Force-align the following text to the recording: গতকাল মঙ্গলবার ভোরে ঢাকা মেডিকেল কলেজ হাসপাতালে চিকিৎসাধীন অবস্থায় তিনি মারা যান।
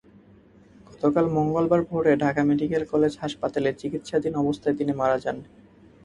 গতকাল 0.87 1.25
মঙ্গলবার 1.29 1.81
ভোরে 1.81 2.13
ঢাকা 2.15 2.41
মেডিকেল 2.43 2.83
কলেজ 2.85 3.13
হাসপাতালে 3.21 3.69
চিকিৎসাধীন 3.73 4.33
অবস্থায় 4.35 4.75
তিনি 4.77 4.93
মারা 4.93 5.17
যান। 5.23 5.37